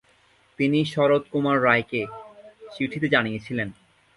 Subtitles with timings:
[0.59, 2.01] তিনি শরৎ কুমার রায়কে
[2.73, 3.69] চিঠিতে জানিয়েছিলেন-